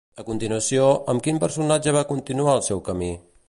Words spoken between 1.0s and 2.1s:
amb quin personatge va